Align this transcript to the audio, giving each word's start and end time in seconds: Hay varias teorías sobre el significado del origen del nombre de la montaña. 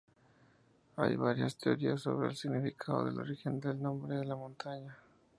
Hay 0.95 1.15
varias 1.15 1.57
teorías 1.59 2.01
sobre 2.01 2.29
el 2.29 2.35
significado 2.35 3.05
del 3.05 3.19
origen 3.19 3.59
del 3.59 3.79
nombre 3.79 4.15
de 4.15 4.25
la 4.25 4.35
montaña. 4.35 4.97